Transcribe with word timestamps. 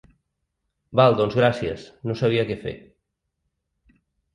Val 1.01 1.19
doncs 1.21 1.39
gràcies, 1.41 1.85
no 2.11 2.19
sabia 2.25 2.49
que 2.51 2.61
fer. 2.67 2.77